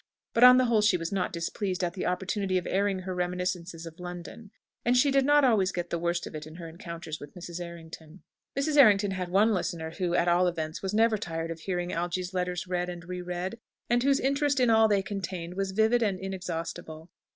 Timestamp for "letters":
12.33-12.65